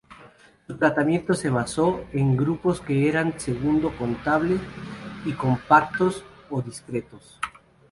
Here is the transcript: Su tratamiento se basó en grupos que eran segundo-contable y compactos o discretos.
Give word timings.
Su 0.65 0.75
tratamiento 0.77 1.35
se 1.35 1.51
basó 1.51 2.05
en 2.11 2.35
grupos 2.35 2.81
que 2.81 3.07
eran 3.07 3.39
segundo-contable 3.39 4.57
y 5.25 5.33
compactos 5.33 6.25
o 6.49 6.59
discretos. 6.63 7.39